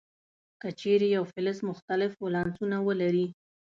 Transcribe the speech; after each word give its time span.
که 0.61 0.69
چیرې 0.79 1.07
یو 1.15 1.23
فلز 1.33 1.57
مختلف 1.71 2.11
ولانسونه 2.19 2.77
ولري. 2.87 3.27